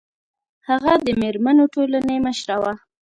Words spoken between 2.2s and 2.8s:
مشره وه